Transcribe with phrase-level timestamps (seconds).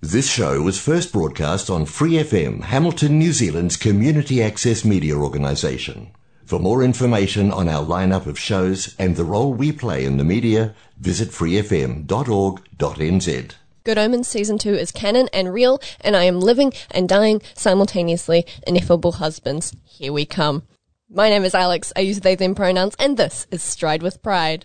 [0.00, 6.12] This show was first broadcast on Free FM, Hamilton, New Zealand's community access media organisation.
[6.44, 10.22] For more information on our lineup of shows and the role we play in the
[10.22, 12.06] media, visit freefm.org.nz.
[13.82, 18.46] Good Omens Season 2 is canon and real, and I am living and dying simultaneously.
[18.68, 20.62] Ineffable husbands, here we come.
[21.10, 24.64] My name is Alex, I use they them pronouns, and this is Stride with Pride.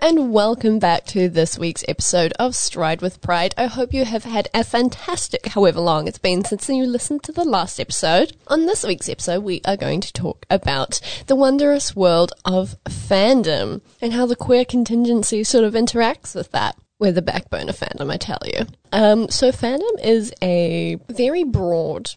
[0.00, 3.54] And welcome back to this week's episode of Stride with Pride.
[3.58, 7.32] I hope you have had a fantastic however long it's been since you listened to
[7.32, 8.36] the last episode.
[8.46, 13.80] On this week's episode, we are going to talk about the wondrous world of fandom
[14.00, 16.76] and how the queer contingency sort of interacts with that.
[17.00, 18.66] We're the backbone of fandom, I tell you.
[18.92, 22.10] Um, so fandom is a very broad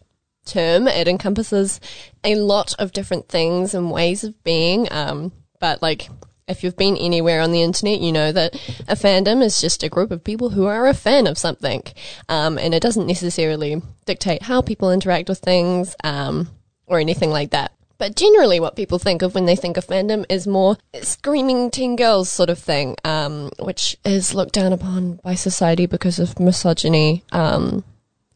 [0.46, 0.86] term.
[0.86, 1.80] It encompasses
[2.22, 4.86] a lot of different things and ways of being.
[4.92, 6.08] Um, but like
[6.46, 8.54] if you've been anywhere on the internet, you know that
[8.88, 11.82] a fandom is just a group of people who are a fan of something.
[12.28, 16.48] Um, and it doesn't necessarily dictate how people interact with things um,
[16.86, 17.72] or anything like that.
[17.96, 21.96] But generally, what people think of when they think of fandom is more screaming teen
[21.96, 27.22] girls sort of thing, um, which is looked down upon by society because of misogyny.
[27.32, 27.84] Um,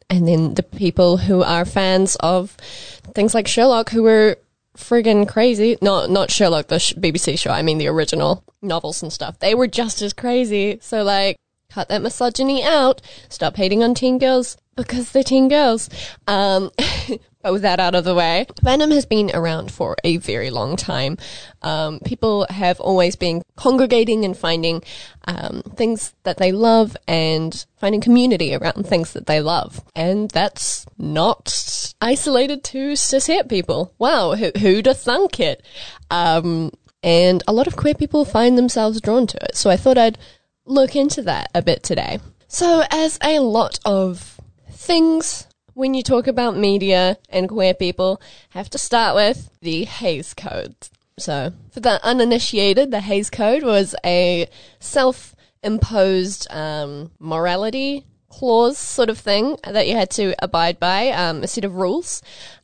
[0.08, 2.52] and then the people who are fans of
[3.14, 4.38] things like Sherlock, who were
[4.78, 5.76] friggin' crazy.
[5.82, 7.50] Not not Sherlock, the sh- BBC show.
[7.50, 9.38] I mean the original novels and stuff.
[9.38, 10.78] They were just as crazy.
[10.80, 11.36] So like,
[11.70, 13.02] cut that misogyny out.
[13.28, 15.90] Stop hating on teen girls because they're teen girls.
[16.26, 16.70] Um,
[17.42, 20.76] but with that out of the way, fandom has been around for a very long
[20.76, 21.18] time.
[21.62, 24.82] Um, people have always been congregating and finding
[25.26, 29.82] um, things that they love and finding community around things that they love.
[29.94, 33.92] And that's not isolated to cishet people.
[33.98, 35.62] Wow, who, who'd have thunk it?
[36.10, 36.70] Um,
[37.02, 39.56] and a lot of queer people find themselves drawn to it.
[39.56, 40.18] So I thought I'd
[40.64, 42.20] look into that a bit today.
[42.50, 44.40] So, as a lot of
[44.88, 48.18] things when you talk about media and queer people
[48.48, 50.74] have to start with the Hays Code.
[51.18, 54.48] So, for the uninitiated, the Hays Code was a
[54.80, 61.42] self imposed um, morality clause sort of thing that you had to abide by, um,
[61.42, 62.22] a set of rules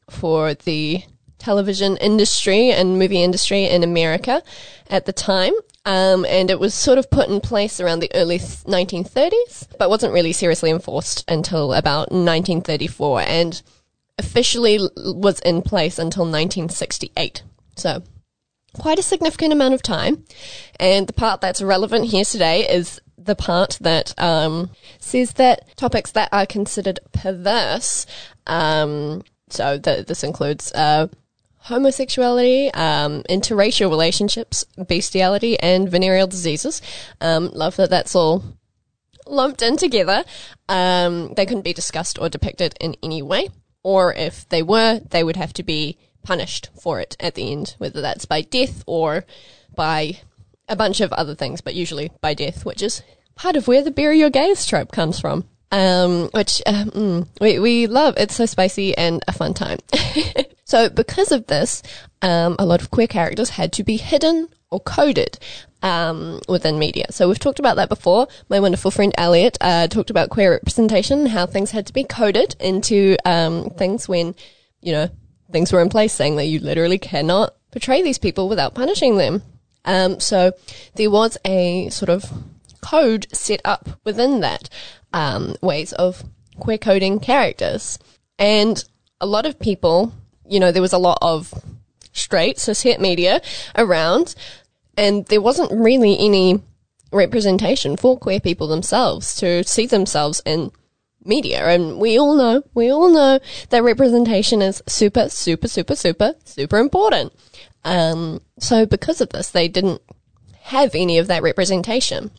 [0.08, 1.02] for the
[1.44, 4.42] television industry and movie industry in America
[4.88, 5.52] at the time.
[5.84, 10.14] Um, and it was sort of put in place around the early 1930s, but wasn't
[10.14, 13.62] really seriously enforced until about 1934 and
[14.16, 17.42] officially was in place until 1968.
[17.76, 18.02] So
[18.72, 20.24] quite a significant amount of time.
[20.80, 26.12] And the part that's relevant here today is the part that um, says that topics
[26.12, 28.06] that are considered perverse,
[28.46, 31.08] um, so th- this includes uh,
[31.64, 36.82] homosexuality, um, interracial relationships, bestiality, and venereal diseases.
[37.20, 38.42] Um, love that that's all
[39.26, 40.24] lumped in together.
[40.68, 43.48] Um, they couldn't be discussed or depicted in any way,
[43.82, 47.74] or if they were, they would have to be punished for it at the end,
[47.78, 49.24] whether that's by death or
[49.74, 50.18] by
[50.68, 53.02] a bunch of other things, but usually by death, which is
[53.34, 55.44] part of where the bury your gays trope comes from.
[55.72, 58.14] Um, which um, mm, we we love.
[58.16, 59.78] It's so spicy and a fun time.
[60.74, 61.84] so because of this,
[62.20, 65.38] um, a lot of queer characters had to be hidden or coded
[65.84, 67.06] um, within media.
[67.10, 68.26] So we've talked about that before.
[68.48, 72.02] My wonderful friend Elliot uh, talked about queer representation, and how things had to be
[72.02, 74.34] coded into um, things when
[74.80, 75.10] you know
[75.52, 79.42] things were in place, saying that you literally cannot portray these people without punishing them.
[79.84, 80.54] Um, so
[80.96, 82.24] there was a sort of
[82.80, 84.68] code set up within that
[85.12, 86.24] um, ways of
[86.58, 87.96] queer coding characters.
[88.40, 88.84] And
[89.20, 90.12] a lot of people,
[90.48, 91.52] you know, there was a lot of
[92.12, 93.40] straight cishet media
[93.76, 94.34] around,
[94.96, 96.62] and there wasn't really any
[97.12, 100.70] representation for queer people themselves to see themselves in
[101.24, 101.64] media.
[101.66, 103.38] And we all know, we all know
[103.70, 107.32] that representation is super, super, super, super, super important.
[107.84, 110.02] Um, so because of this, they didn't
[110.62, 112.30] have any of that representation.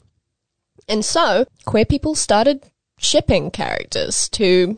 [0.87, 2.63] And so queer people started
[2.97, 4.77] shipping characters to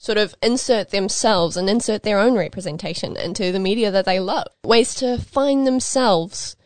[0.00, 4.46] sort of insert themselves and insert their own representation into the media that they love.
[4.64, 6.56] Ways to find themselves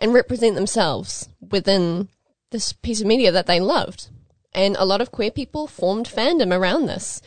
[0.00, 2.08] and represent themselves within
[2.50, 4.08] this piece of media that they loved.
[4.52, 7.22] And a lot of queer people formed fandom around this.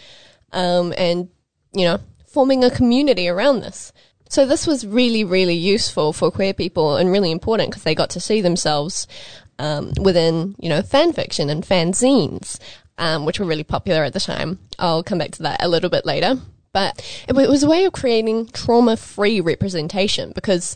[0.52, 1.30] Um, and,
[1.72, 3.94] you know, forming a community around this.
[4.28, 8.10] So this was really, really useful for queer people and really important because they got
[8.12, 9.08] to see themselves
[9.58, 12.60] um, within, you know, fan fiction and fanzines,
[13.00, 14.60] um, which were really popular at the time.
[14.78, 16.36] I'll come back to that a little bit later.
[16.72, 20.76] but it, it was a way of creating trauma-free representation because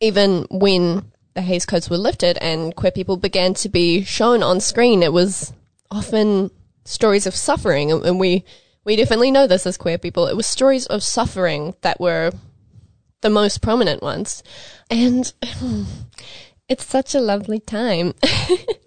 [0.00, 4.60] even when the Hays Codes were lifted and queer people began to be shown on
[4.60, 5.52] screen, it was
[5.90, 6.50] often
[6.84, 8.44] stories of suffering, and and we
[8.84, 10.26] we definitely know this as queer people.
[10.26, 12.32] It was stories of suffering that were
[13.20, 14.42] the most prominent ones,
[14.90, 15.32] and
[16.68, 18.14] it's such a lovely time.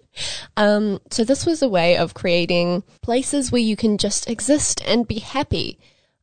[0.56, 5.08] um, so this was a way of creating places where you can just exist and
[5.08, 5.78] be happy,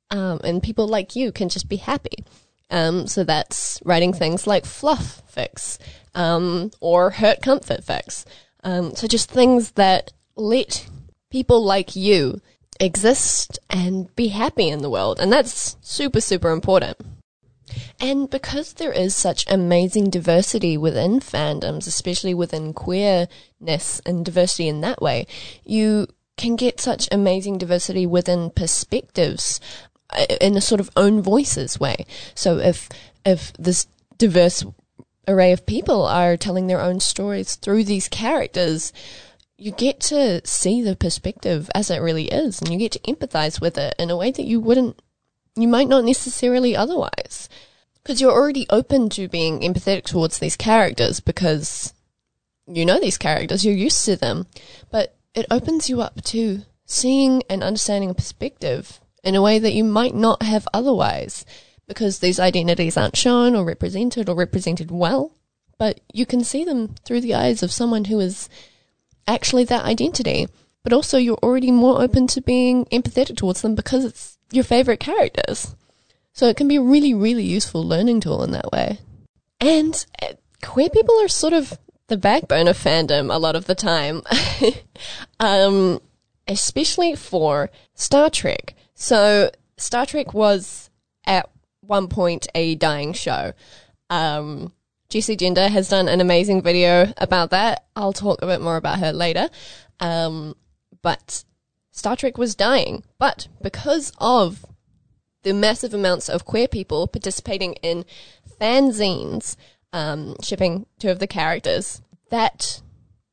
[0.09, 2.23] um, and people like you can just be happy.
[2.69, 5.77] Um, so that's writing things like fluff fics
[6.15, 8.25] um, or hurt comfort fics.
[8.63, 10.87] Um, so just things that let
[11.29, 12.41] people like you
[12.79, 16.97] exist and be happy in the world, and that's super super important.
[17.99, 24.81] And because there is such amazing diversity within fandoms, especially within queerness and diversity in
[24.81, 25.27] that way,
[25.63, 29.59] you can get such amazing diversity within perspectives
[30.09, 32.05] uh, in a sort of own voices way.
[32.35, 32.89] So if
[33.25, 33.87] if this
[34.17, 34.65] diverse
[35.27, 38.91] array of people are telling their own stories through these characters,
[39.57, 43.61] you get to see the perspective as it really is, and you get to empathize
[43.61, 45.01] with it in a way that you wouldn't,
[45.55, 47.49] you might not necessarily otherwise.
[48.01, 51.93] Because you're already open to being empathetic towards these characters because
[52.67, 54.47] you know these characters, you're used to them.
[54.91, 59.73] But it opens you up to seeing and understanding a perspective in a way that
[59.73, 61.45] you might not have otherwise
[61.87, 65.31] because these identities aren't shown or represented or represented well.
[65.77, 68.49] But you can see them through the eyes of someone who is
[69.27, 70.47] actually that identity.
[70.83, 74.99] But also, you're already more open to being empathetic towards them because it's your favorite
[74.99, 75.75] characters.
[76.33, 78.99] So it can be a really, really useful learning tool in that way.
[79.59, 81.77] And uh, queer people are sort of
[82.07, 84.23] the backbone of fandom a lot of the time,
[85.39, 86.01] um,
[86.47, 88.73] especially for Star Trek.
[88.95, 90.89] So Star Trek was
[91.25, 91.49] at
[91.81, 93.53] one point a dying show.
[94.09, 94.73] Um,
[95.09, 97.85] Jessie Gender has done an amazing video about that.
[97.95, 99.49] I'll talk a bit more about her later.
[99.99, 100.55] Um,
[101.01, 101.43] but
[101.93, 103.03] Star Trek was dying.
[103.19, 104.65] But because of
[105.43, 108.03] the massive amounts of queer people participating in
[108.59, 109.55] fanzines,
[109.93, 112.81] um, shipping two of the characters, that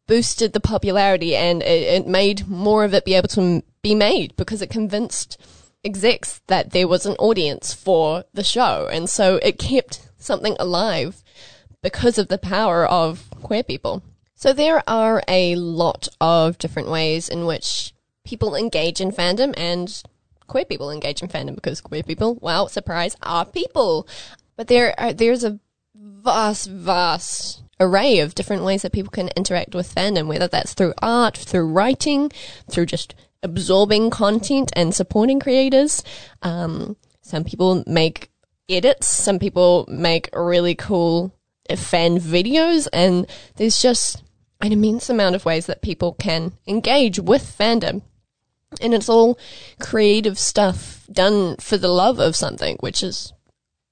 [0.07, 3.95] boosted the popularity and it, it made more of it be able to m- be
[3.95, 5.41] made because it convinced
[5.83, 8.89] execs that there was an audience for the show.
[8.93, 11.23] And so it kept something alive
[11.83, 14.03] because of the power of queer people.
[14.35, 20.03] So there are a lot of different ways in which people engage in fandom and
[20.47, 24.07] queer people engage in fandom because queer people, wow, surprise, are people.
[24.57, 25.59] But there are, there's a
[25.95, 30.95] vast, vast array of different ways that people can interact with fandom, whether that's through
[31.01, 32.31] art, through writing,
[32.69, 36.03] through just absorbing content and supporting creators.
[36.43, 38.31] Um, some people make
[38.69, 41.35] edits, some people make really cool
[41.77, 43.27] fan videos, and
[43.57, 44.23] there's just
[44.61, 48.03] an immense amount of ways that people can engage with fandom.
[48.81, 49.39] And it's all
[49.81, 53.33] creative stuff done for the love of something, which is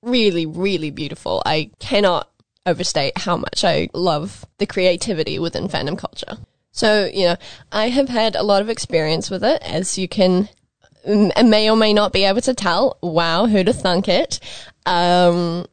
[0.02, 1.42] really, really beautiful.
[1.44, 2.30] I cannot
[2.64, 6.38] overstate how much I love the creativity within fandom culture.
[6.70, 7.36] So, you know,
[7.72, 10.48] I have had a lot of experience with it, as you can
[11.06, 12.98] may or may not be able to tell.
[13.02, 14.40] Wow, who'd have thunk it?
[14.86, 15.66] Um,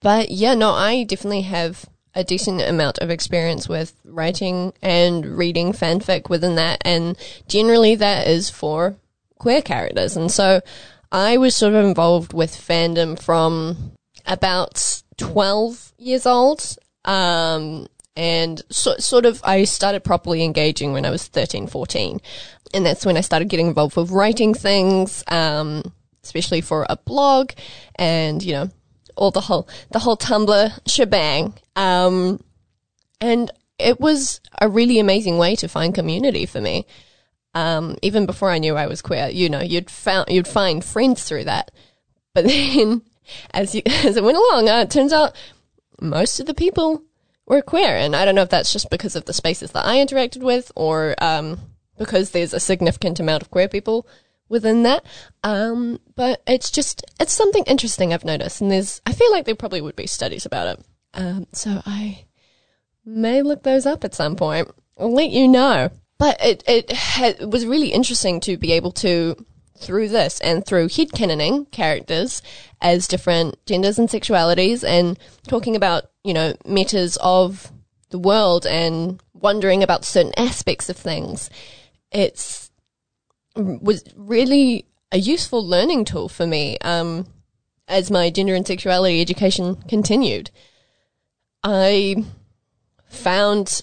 [0.00, 1.84] but yeah, no, I definitely have
[2.14, 7.16] a decent amount of experience with writing and reading fanfic within that, and
[7.48, 8.96] generally that is for
[9.38, 10.16] queer characters.
[10.16, 10.60] And so
[11.10, 13.92] I was sort of involved with fandom from
[14.26, 16.76] about 12 years old.
[17.04, 22.20] Um, and so, sort of, I started properly engaging when I was 13, 14.
[22.74, 27.52] And that's when I started getting involved with writing things, um, especially for a blog
[27.94, 28.70] and, you know,
[29.18, 31.54] all the whole, the whole Tumblr shebang.
[31.76, 32.42] Um,
[33.20, 36.86] and it was a really amazing way to find community for me.
[37.54, 41.24] Um, even before I knew I was queer, you know, you'd found, you'd find friends
[41.24, 41.70] through that.
[42.34, 43.02] But then
[43.52, 45.34] as you, as it went along, uh, it turns out
[46.00, 47.02] most of the people
[47.46, 47.96] were queer.
[47.96, 50.70] And I don't know if that's just because of the spaces that I interacted with
[50.76, 51.58] or, um,
[51.96, 54.06] because there's a significant amount of queer people
[54.48, 55.04] within that.
[55.42, 58.60] Um, but it's just, it's something interesting I've noticed.
[58.60, 60.84] And there's, I feel like there probably would be studies about it.
[61.14, 62.24] Um, so I
[63.04, 64.70] may look those up at some point.
[64.98, 65.90] I'll let you know.
[66.18, 69.36] But it, it, ha- was really interesting to be able to,
[69.78, 72.42] through this and through head headcanoning characters
[72.80, 77.70] as different genders and sexualities and talking about, you know, metas of
[78.10, 81.50] the world and wondering about certain aspects of things.
[82.10, 82.67] It's
[83.56, 87.26] was really a useful learning tool for me um,
[87.86, 90.50] as my gender and sexuality education continued.
[91.62, 92.24] I
[93.08, 93.82] found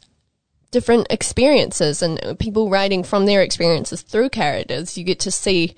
[0.71, 4.97] different experiences and people writing from their experiences through characters.
[4.97, 5.75] You get to see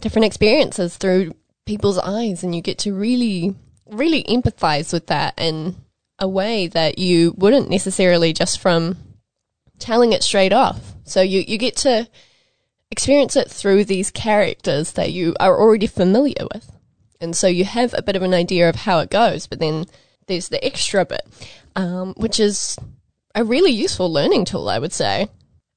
[0.00, 1.32] different experiences through
[1.64, 3.54] people's eyes and you get to really,
[3.86, 5.76] really empathize with that in
[6.18, 8.96] a way that you wouldn't necessarily just from
[9.78, 10.94] telling it straight off.
[11.04, 12.08] So you, you get to
[12.92, 16.70] experience it through these characters that you are already familiar with.
[17.20, 19.86] And so you have a bit of an idea of how it goes, but then
[20.26, 21.26] there's the extra bit,
[21.74, 22.76] um, which is
[23.34, 25.28] a really useful learning tool, I would say.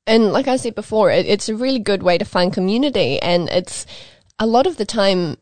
[0.06, 3.50] And like I said before, it, it's a really good way to find community, and
[3.50, 3.86] it's
[4.38, 5.38] a lot of the time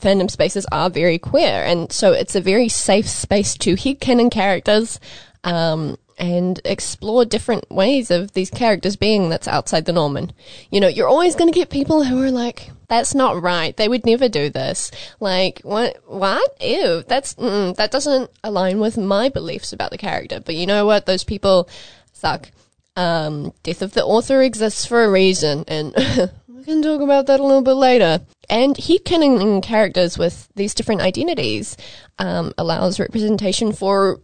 [0.00, 4.98] fandom spaces are very queer, and so it's a very safe space to headcanon characters,
[5.44, 10.16] um, and explore different ways of these characters being that's outside the norm.
[10.16, 10.34] And,
[10.70, 13.76] you know, you're always going to get people who are like, that's not right.
[13.76, 14.90] They would never do this.
[15.20, 16.02] Like, what?
[16.06, 16.56] What?
[16.60, 17.04] Ew.
[17.06, 20.40] That's, mm, that doesn't align with my beliefs about the character.
[20.40, 21.06] But you know what?
[21.06, 21.68] Those people
[22.12, 22.50] suck.
[22.96, 25.64] Um, death of the author exists for a reason.
[25.68, 25.94] And
[26.48, 28.20] we can talk about that a little bit later.
[28.50, 31.76] And headcanoning characters with these different identities
[32.18, 34.20] um, allows representation for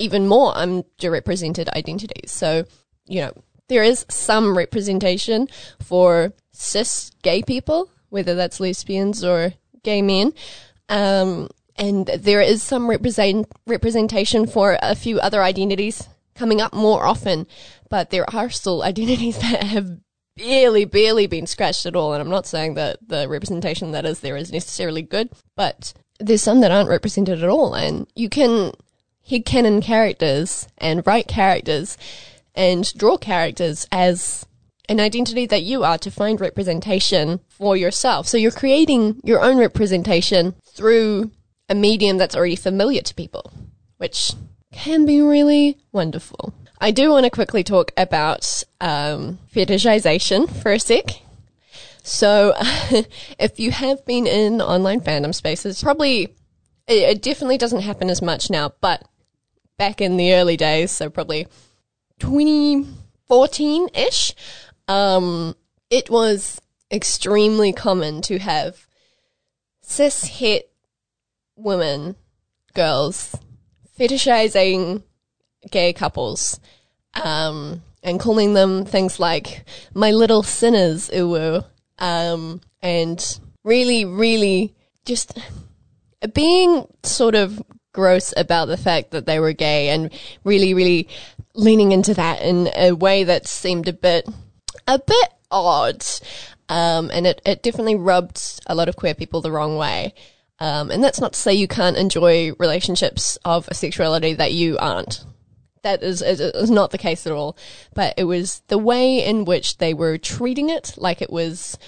[0.00, 2.32] even more underrepresented identities.
[2.32, 2.64] So,
[3.06, 3.32] you know,
[3.68, 5.48] there is some representation
[5.80, 9.54] for cis gay people, whether that's lesbians or
[9.84, 10.32] gay men.
[10.88, 17.06] Um, and there is some represent, representation for a few other identities coming up more
[17.06, 17.46] often,
[17.88, 19.98] but there are still identities that have
[20.36, 22.12] barely, barely been scratched at all.
[22.12, 26.42] And I'm not saying that the representation that is there is necessarily good, but there's
[26.42, 27.74] some that aren't represented at all.
[27.74, 28.72] And you can
[29.30, 31.96] headcanon characters and write characters
[32.54, 34.44] and draw characters as
[34.88, 38.26] an identity that you are to find representation for yourself.
[38.26, 41.30] So you're creating your own representation through
[41.68, 43.52] a medium that's already familiar to people,
[43.98, 44.32] which
[44.72, 46.52] can be really wonderful.
[46.80, 51.04] I do want to quickly talk about um, fetishization for a sec.
[52.02, 52.54] So,
[53.38, 56.34] if you have been in online fandom spaces, probably
[56.88, 59.06] it, definitely doesn't happen as much now, but
[59.80, 61.46] back in the early days, so probably
[62.18, 64.34] 2014 ish,
[64.88, 65.56] um,
[65.88, 66.60] it was
[66.92, 68.86] extremely common to have
[69.80, 70.70] cis het
[71.56, 72.14] women,
[72.74, 73.34] girls,
[73.98, 75.02] fetishizing
[75.70, 76.60] gay couples,
[77.14, 81.64] um, and calling them things like my little sinners, uwu,
[81.98, 84.74] um, and really, really
[85.06, 85.38] just
[86.34, 90.10] being sort of gross about the fact that they were gay and
[90.44, 91.08] really, really
[91.54, 94.28] leaning into that in a way that seemed a bit,
[94.86, 96.04] a bit odd.
[96.68, 100.14] Um, and it, it definitely rubbed a lot of queer people the wrong way.
[100.60, 104.78] Um, and that's not to say you can't enjoy relationships of a sexuality that you
[104.78, 105.24] aren't.
[105.82, 107.56] That is, is, is not the case at all.
[107.94, 111.78] But it was the way in which they were treating it like it was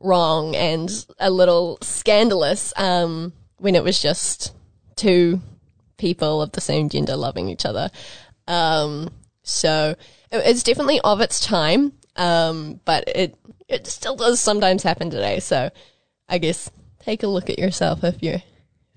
[0.00, 0.90] wrong and
[1.20, 4.52] a little scandalous, um, when it was just
[4.96, 5.40] two
[6.02, 7.88] people of the same gender loving each other.
[8.48, 9.08] Um,
[9.44, 9.94] so
[10.32, 15.38] it's definitely of its time, um, but it it still does sometimes happen today.
[15.38, 15.70] So
[16.28, 16.68] I guess
[16.98, 18.42] take a look at yourself if you're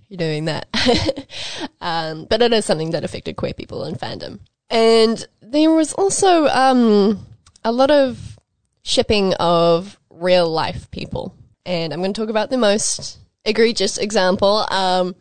[0.09, 0.67] you're doing that.
[1.81, 4.39] um, but it is something that affected queer people in fandom,
[4.71, 7.23] and there was also um,
[7.63, 8.39] a lot of
[8.81, 11.35] shipping of real life people,
[11.67, 14.65] and I'm going to talk about the most egregious example.
[14.71, 15.15] Um,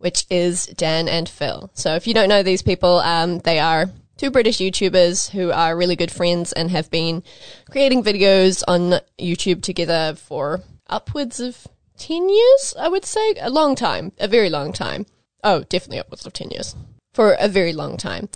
[0.00, 1.70] which is Dan and Phil.
[1.74, 5.76] So if you don't know these people, um, they are two British YouTubers who are
[5.76, 7.22] really good friends and have been
[7.70, 11.66] creating videos on YouTube together for upwards of
[11.98, 13.34] 10 years, I would say.
[13.40, 14.12] A long time.
[14.18, 15.06] A very long time.
[15.44, 16.74] Oh, definitely upwards of 10 years.
[17.14, 18.28] For a very long time.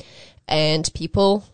[0.46, 1.44] And people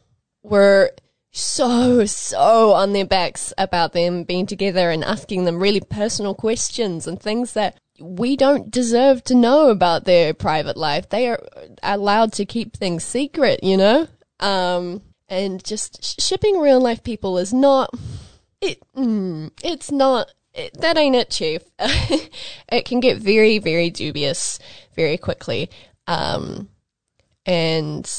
[0.43, 0.93] were
[1.33, 7.07] so, so on their backs about them being together and asking them really personal questions
[7.07, 11.09] and things that we don't deserve to know about their private life.
[11.09, 11.41] They are
[11.83, 14.09] allowed to keep things secret, you know?
[14.41, 17.95] Um, and just sh- shipping real life people is not,
[18.61, 21.63] it, mm, it's not, it, that ain't it, chief.
[21.79, 24.59] it can get very, very dubious
[24.97, 25.71] very quickly.
[26.07, 26.69] Um,
[27.47, 28.11] and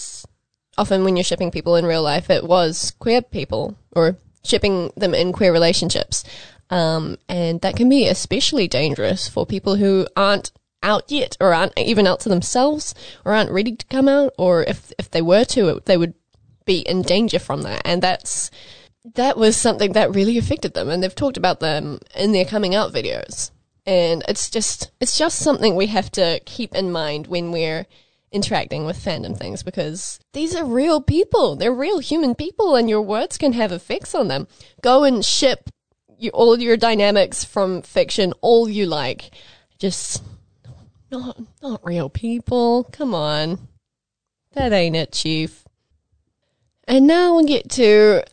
[0.78, 5.14] often when you're shipping people in real life, it was queer people or shipping them
[5.14, 6.24] in queer relationships.
[6.72, 10.52] Um, and that can be especially dangerous for people who aren't
[10.82, 14.64] out yet or aren't even out to themselves or aren't ready to come out or
[14.64, 16.16] if if they were to they would
[16.66, 18.50] be in danger from that and that's
[19.16, 22.76] that was something that really affected them, and they've talked about them in their coming
[22.76, 23.52] out videos.
[23.86, 27.88] And it's just it's just something we have to keep in mind when we're
[28.32, 31.56] interacting with fandom things because these are real people.
[31.56, 34.48] They're real human people, and your words can have effects on them.
[34.82, 35.70] Go and ship
[36.22, 39.32] you, all your dynamics from fiction, all you like.
[39.80, 40.24] Just
[41.12, 42.84] not not real people.
[42.92, 43.68] Come on,
[44.54, 45.66] that ain't it, Chief.
[46.88, 48.24] And now we'll get to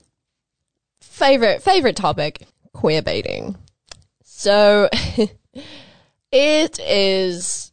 [1.00, 3.56] favorite favorite topic: queer baiting.
[4.22, 4.88] So
[6.32, 7.72] it is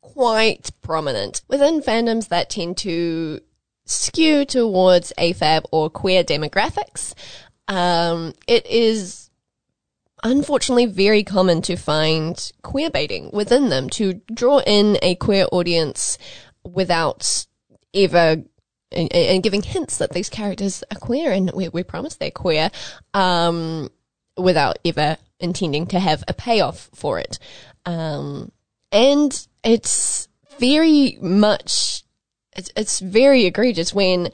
[0.00, 3.40] quite prominent within fandoms that tend to
[3.84, 7.14] skew towards AFAB or queer demographics.
[7.68, 9.27] Um, it is
[10.22, 16.18] unfortunately very common to find queer baiting within them to draw in a queer audience
[16.64, 17.46] without
[17.94, 18.42] ever
[18.90, 22.70] and, and giving hints that these characters are queer and we, we promise they're queer
[23.14, 23.88] um,
[24.36, 27.38] without ever intending to have a payoff for it.
[27.84, 28.50] Um,
[28.90, 32.02] and it's very much,
[32.56, 34.30] it's, it's very egregious when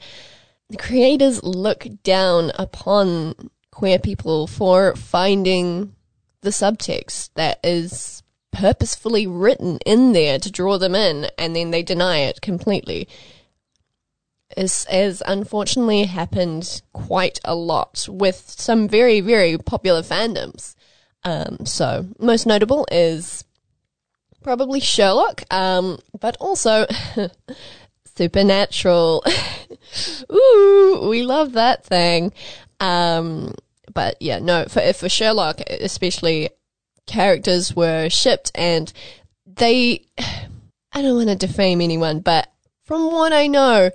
[0.69, 3.35] the creators look down upon
[3.75, 5.93] queer people for finding
[6.41, 11.83] the subtext that is purposefully written in there to draw them in and then they
[11.83, 13.05] deny it completely.
[14.55, 20.75] As, as unfortunately happened quite a lot with some very, very popular fandoms.
[21.25, 23.43] Um, so, most notable is
[24.41, 26.85] probably Sherlock, um, but also
[28.15, 29.25] Supernatural.
[30.31, 32.31] Ooh, we love that thing.
[32.79, 33.53] Um,
[33.95, 36.51] but yeah, no, for, for Sherlock, especially,
[37.07, 38.91] characters were shipped and
[39.47, 42.47] they, I don't want to defame anyone, but
[42.83, 43.89] from what I know,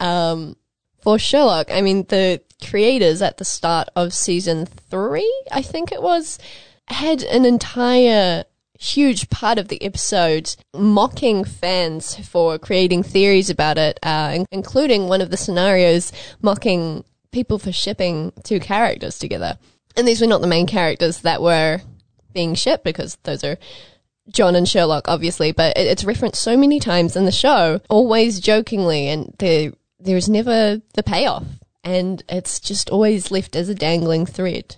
[0.00, 0.56] um,
[1.00, 6.02] for Sherlock, I mean, the creators at the start of season three, I think it
[6.02, 6.38] was,
[6.88, 8.44] had an entire
[8.78, 15.20] huge part of the episode mocking fans for creating theories about it, uh, including one
[15.20, 19.58] of the scenarios mocking people for shipping two characters together.
[19.96, 21.80] And these were not the main characters that were
[22.32, 23.58] being shipped because those are
[24.30, 29.08] John and Sherlock, obviously, but it's referenced so many times in the show, always jokingly,
[29.08, 31.44] and there there's never the payoff,
[31.84, 34.76] and it's just always left as a dangling thread,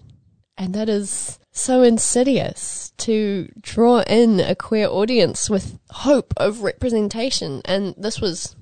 [0.56, 7.62] and that is so insidious to draw in a queer audience with hope of representation.
[7.64, 8.56] And this was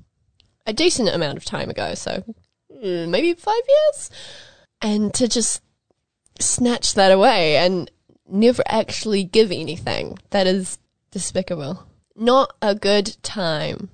[0.66, 2.22] a decent amount of time ago, so
[2.82, 4.10] maybe five years.
[4.80, 5.62] And to just
[6.38, 7.90] snatch that away and
[8.28, 10.78] never actually give anything, that is
[11.10, 11.86] despicable.
[12.16, 13.88] Not a good time.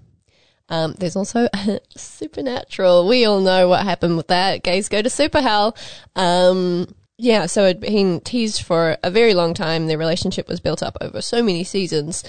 [0.68, 1.48] Um, there's also
[1.96, 3.09] Supernatural.
[3.09, 4.62] We all know what happened with that.
[4.62, 5.77] Gays go to super hell.
[6.16, 9.87] Um, yeah, so it'd been teased for a very long time.
[9.87, 12.22] Their relationship was built up over so many seasons.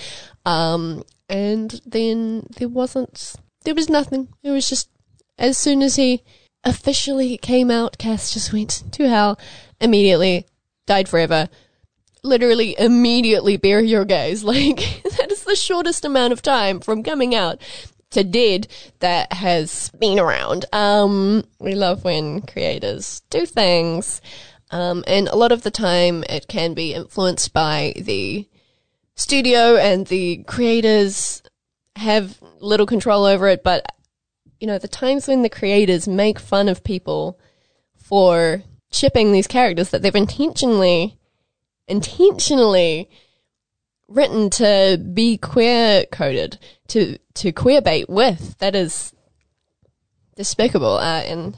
[0.45, 4.29] Um, and then there wasn't, there was nothing.
[4.41, 4.89] It was just,
[5.37, 6.23] as soon as he
[6.63, 9.39] officially came out, Cass just went to hell
[9.79, 10.45] immediately,
[10.85, 11.49] died forever.
[12.23, 14.43] Literally immediately bury your gays.
[14.43, 17.61] Like, that is the shortest amount of time from coming out
[18.11, 18.67] to dead
[18.99, 20.65] that has been around.
[20.73, 24.21] Um, we love when creators do things
[24.71, 28.47] um, and a lot of the time it can be influenced by the
[29.15, 31.41] studio and the creators
[31.95, 33.63] have little control over it.
[33.63, 33.85] But,
[34.59, 37.39] you know, the times when the creators make fun of people
[37.95, 41.17] for shipping these characters that they've intentionally,
[41.87, 43.09] intentionally
[44.07, 49.13] written to be queer coded, to, to queer bait with, that is
[50.35, 50.97] despicable.
[50.97, 51.55] Uh, and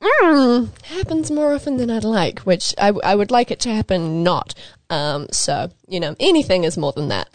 [0.00, 4.22] mm, happens more often than I'd like, which I, I would like it to happen
[4.22, 4.54] not.
[4.90, 7.28] Um, so, you know, anything is more than that.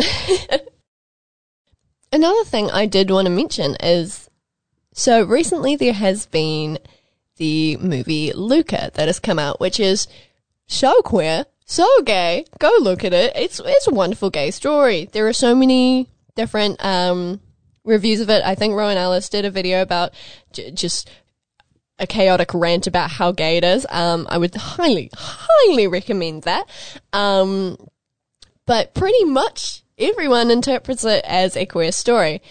[2.12, 4.30] Another thing I did want to mention is
[4.94, 6.80] so recently there has been
[7.38, 10.08] the movie Luca that has come out, which is
[10.68, 12.46] so queer, so gay.
[12.60, 13.34] Go look at it.
[13.36, 15.10] It's it's a wonderful gay story.
[15.12, 17.42] There are so many different um,
[17.84, 18.44] reviews of it.
[18.44, 20.14] I think Rowan Ellis did a video about
[20.52, 21.10] j- just
[22.00, 23.86] a chaotic rant about how gay it is.
[23.90, 26.68] Um, I would highly, highly recommend that.
[27.12, 27.78] Um,
[28.66, 32.42] but pretty much everyone interprets it as a queer story.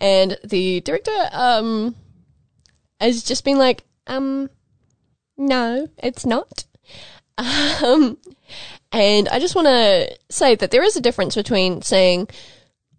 [0.00, 1.96] And the director, um,
[3.00, 4.50] has just been like, um,
[5.36, 6.64] no, it's not.
[7.84, 8.18] Um,
[8.90, 12.26] and I just want to say that there is a difference between saying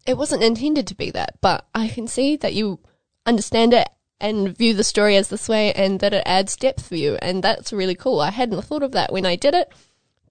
[0.05, 2.79] it wasn't intended to be that, but I can see that you
[3.25, 3.89] understand it
[4.21, 7.15] and view the story as this way and that it adds depth for you.
[7.21, 8.19] And that's really cool.
[8.21, 9.71] I hadn't thought of that when I did it,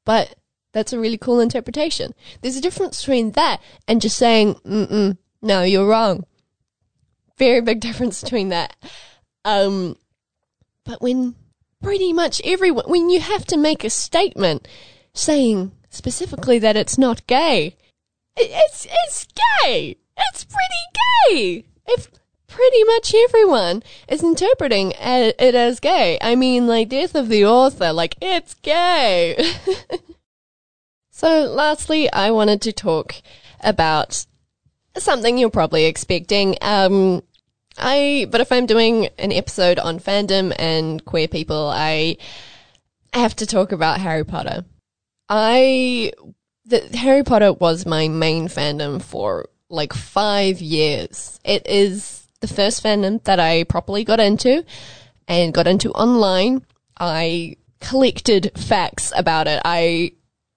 [0.04, 0.36] but
[0.72, 2.14] that's a really cool interpretation.
[2.40, 6.24] There's a difference between that and just saying, mm no, you're wrong.
[7.38, 8.74] Very big difference between that.
[9.44, 9.96] Um,
[10.84, 11.34] but when
[11.82, 14.66] pretty much everyone, when you have to make a statement
[15.14, 17.76] saying specifically that it's not gay,
[18.36, 19.26] it's, it's
[19.62, 19.96] gay.
[20.16, 21.64] It's pretty gay.
[21.86, 22.10] If
[22.48, 26.18] pretty much everyone is interpreting it as gay.
[26.20, 29.36] I mean, like, death of the author, like, it's gay.
[31.10, 33.14] so, lastly, I wanted to talk
[33.60, 34.26] about
[34.96, 36.56] something you're probably expecting.
[36.60, 37.22] Um,
[37.78, 42.16] I, but if I'm doing an episode on fandom and queer people, I
[43.12, 44.64] have to talk about Harry Potter.
[45.28, 46.12] I,
[46.66, 51.40] the, Harry Potter was my main fandom for like five years.
[51.44, 54.64] It is the first fandom that I properly got into
[55.26, 56.64] and got into online.
[56.98, 59.60] I collected facts about it.
[59.64, 60.12] I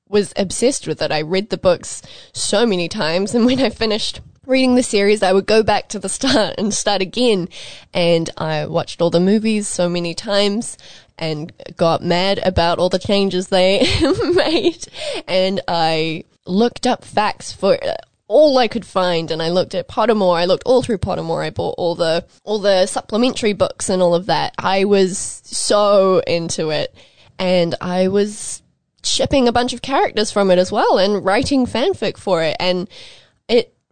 [0.08, 1.12] was obsessed with it.
[1.12, 2.02] I read the books
[2.34, 6.00] so many times and when I finished reading the series, I would go back to
[6.00, 7.48] the start and start again.
[7.94, 10.78] And I watched all the movies so many times
[11.18, 13.88] and got mad about all the changes they
[14.36, 14.86] made.
[15.28, 17.94] And I looked up facts for uh,
[18.28, 20.38] all I could find and I looked at Pottermore.
[20.38, 21.44] I looked all through Pottermore.
[21.44, 24.54] I bought all the, all the supplementary books and all of that.
[24.58, 26.94] I was so into it
[27.40, 28.62] and I was
[29.04, 32.56] shipping a bunch of characters from it as well and writing fanfic for it.
[32.60, 32.90] And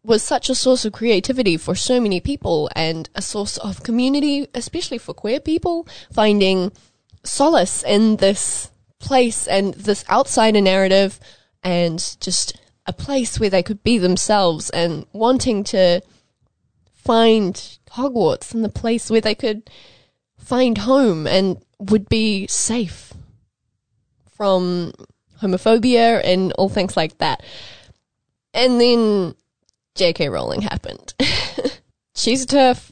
[0.03, 4.47] was such a source of creativity for so many people and a source of community,
[4.53, 6.71] especially for queer people, finding
[7.23, 11.19] solace in this place and this outsider narrative
[11.63, 16.01] and just a place where they could be themselves and wanting to
[16.93, 19.69] find Hogwarts and the place where they could
[20.37, 23.13] find home and would be safe
[24.35, 24.93] from
[25.41, 27.43] homophobia and all things like that.
[28.53, 29.35] And then
[29.99, 30.29] J.K.
[30.29, 31.13] Rowling happened.
[32.15, 32.91] She's tough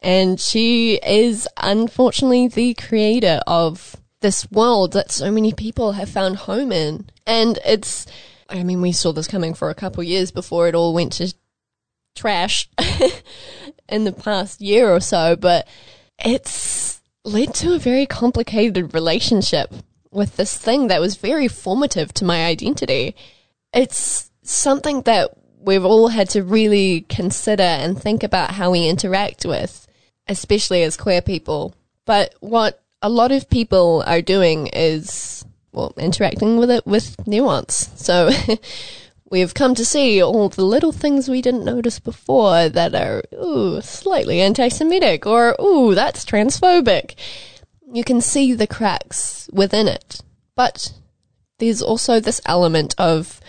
[0.00, 6.36] and she is unfortunately the creator of this world that so many people have found
[6.36, 7.08] home in.
[7.26, 8.06] And it's
[8.48, 11.34] I mean, we saw this coming for a couple years before it all went to
[12.16, 12.68] trash
[13.88, 15.68] in the past year or so, but
[16.18, 19.72] it's led to a very complicated relationship
[20.10, 23.14] with this thing that was very formative to my identity.
[23.74, 25.30] It's something that
[25.60, 29.86] we've all had to really consider and think about how we interact with,
[30.26, 31.74] especially as queer people.
[32.04, 37.90] But what a lot of people are doing is well, interacting with it with nuance.
[37.96, 38.30] So
[39.30, 43.80] we've come to see all the little things we didn't notice before that are, ooh,
[43.80, 47.14] slightly anti-Semitic or, ooh, that's transphobic.
[47.92, 50.20] You can see the cracks within it.
[50.54, 50.92] But
[51.58, 53.40] there's also this element of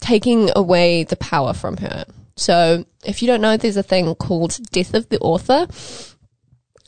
[0.00, 2.04] taking away the power from her.
[2.36, 5.66] So if you don't know, there's a thing called death of the author.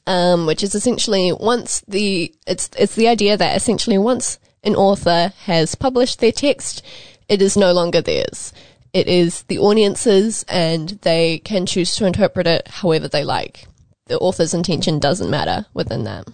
[0.06, 5.32] Um, which is essentially once the it's it's the idea that essentially once an author
[5.44, 6.82] has published their text,
[7.28, 8.52] it is no longer theirs.
[8.92, 13.68] It is the audience's and they can choose to interpret it however they like.
[14.06, 16.26] The author's intention doesn't matter within that.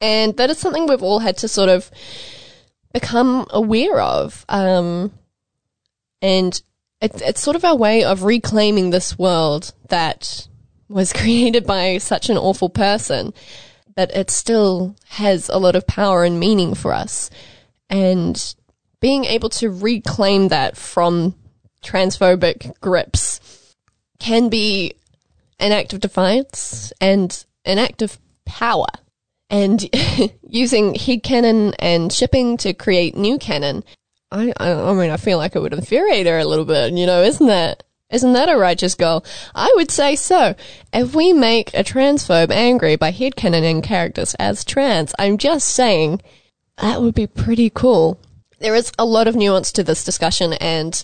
[0.00, 1.90] And that is something we've all had to sort of
[2.92, 4.44] become aware of.
[4.48, 5.12] Um,
[6.20, 6.60] and
[7.00, 10.48] it's, it's sort of our way of reclaiming this world that
[10.88, 13.32] was created by such an awful person
[13.98, 17.30] but it still has a lot of power and meaning for us.
[17.90, 18.54] And
[19.00, 21.34] being able to reclaim that from
[21.82, 23.74] transphobic grips
[24.20, 24.94] can be
[25.58, 28.86] an act of defiance and an act of power.
[29.50, 29.82] And
[30.48, 33.82] using headcanon and shipping to create new canon,
[34.30, 37.22] I, I, mean, I feel like it would infuriate her a little bit, you know,
[37.22, 37.84] isn't that?
[38.10, 39.24] Isn't that a righteous goal?
[39.54, 40.54] I would say so.
[40.92, 46.22] If we make a transphobe angry by headcanoning characters as trans, I'm just saying
[46.78, 48.18] that would be pretty cool.
[48.60, 51.02] There is a lot of nuance to this discussion and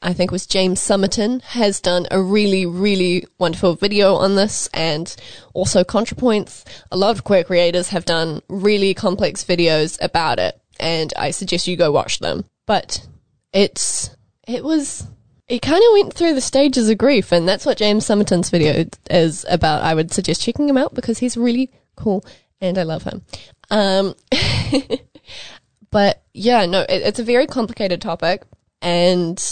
[0.00, 4.68] I think it was James Somerton has done a really, really wonderful video on this
[4.74, 5.14] and
[5.54, 6.64] also ContraPoints.
[6.92, 11.66] A lot of queer creators have done really complex videos about it and I suggest
[11.66, 12.44] you go watch them.
[12.66, 13.06] But
[13.52, 14.10] it's,
[14.46, 15.06] it was
[15.46, 18.86] it kind of went through the stages of grief, and that's what James Somerton's video
[19.10, 19.82] is about.
[19.82, 22.24] I would suggest checking him out because he's really cool
[22.60, 23.22] and I love him.
[23.70, 24.14] Um,
[25.90, 28.44] but yeah, no, it, it's a very complicated topic,
[28.80, 29.42] and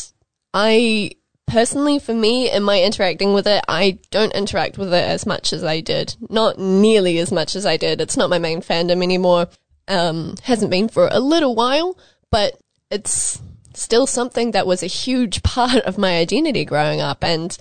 [0.54, 1.12] I
[1.46, 5.52] personally, for me, in my interacting with it, I don't interact with it as much
[5.52, 6.16] as I did.
[6.30, 8.00] Not nearly as much as I did.
[8.00, 9.48] It's not my main fandom anymore.
[9.88, 11.98] Um, hasn't been for a little while,
[12.30, 12.58] but
[12.92, 13.40] it's
[13.74, 17.24] still something that was a huge part of my identity growing up.
[17.24, 17.56] And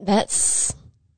[0.00, 0.74] that's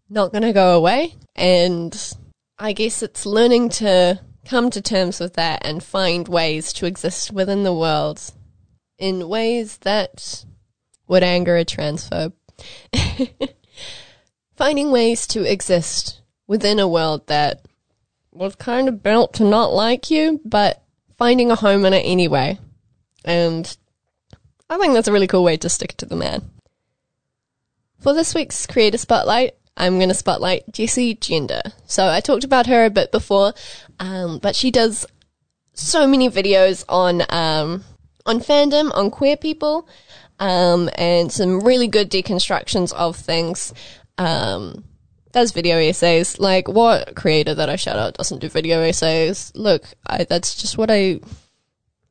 [0.09, 1.15] not going to go away.
[1.37, 2.15] And
[2.59, 7.31] I guess it's learning to come to terms with that and find ways to exist
[7.31, 8.33] within the world
[8.99, 10.45] in ways that
[11.07, 12.33] would anger a transphobe.
[14.57, 17.67] Finding ways to exist within a world that
[18.33, 20.83] was kind of built to not like you, but
[21.17, 22.59] finding a home in it anyway.
[23.25, 23.77] And
[24.71, 26.51] I think that's a really cool way to stick to the man.
[28.01, 31.63] For this week's Creator Spotlight, I'm going to spotlight Jessie Gender.
[31.87, 33.55] So I talked about her a bit before,
[33.99, 35.07] um, but she does
[35.73, 37.85] so many videos on um,
[38.27, 39.89] on fandom, on queer people,
[40.39, 43.73] um, and some really good deconstructions of things.
[44.19, 44.85] Um,
[45.33, 46.39] does video essays.
[46.39, 49.53] Like, what creator that I shout out doesn't do video essays?
[49.55, 51.21] Look, I, that's just what I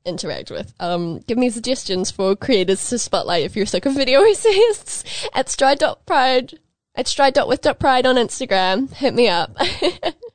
[0.07, 0.73] interact with.
[0.79, 5.49] Um, give me suggestions for creators to spotlight if you're sick of video essayists at
[5.49, 6.59] stride.pride
[6.95, 8.91] at stride.with.pride on Instagram.
[8.93, 9.55] Hit me up.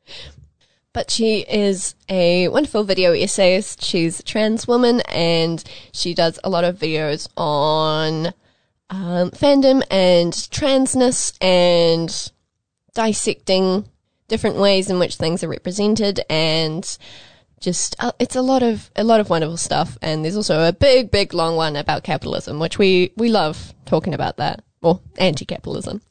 [0.93, 3.83] but she is a wonderful video essayist.
[3.83, 8.29] She's a trans woman and she does a lot of videos on
[8.91, 12.31] um, fandom and transness and
[12.95, 13.89] dissecting
[14.29, 16.99] different ways in which things are represented and
[17.63, 20.73] just uh, it's a lot of a lot of wonderful stuff and there's also a
[20.73, 26.03] big big long one about capitalism which we we love talking about that or anti-capitalism.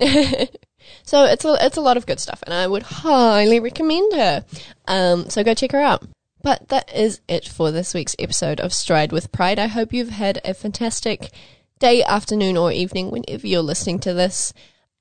[1.04, 4.46] so it's a, it's a lot of good stuff and I would highly recommend her.
[4.88, 6.08] Um, so go check her out.
[6.42, 9.60] But that is it for this week's episode of Stride with Pride.
[9.60, 11.30] I hope you've had a fantastic
[11.78, 14.52] day, afternoon, or evening whenever you're listening to this.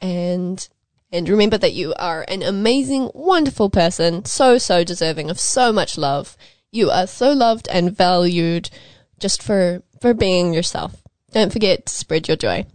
[0.02, 0.68] And
[1.12, 5.98] and remember that you are an amazing, wonderful person, so so deserving of so much
[5.98, 6.36] love.
[6.70, 8.70] You are so loved and valued
[9.18, 11.02] just for for being yourself.
[11.32, 12.66] Don't forget to spread your joy.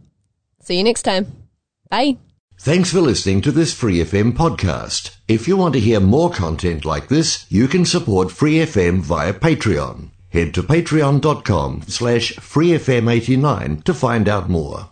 [0.61, 1.31] See you next time.
[1.89, 2.17] Bye.
[2.59, 5.15] Thanks for listening to this Free FM podcast.
[5.27, 9.33] If you want to hear more content like this, you can support Free FM via
[9.33, 10.11] Patreon.
[10.29, 14.89] Head to patreon.com slash freefm89 to find out more.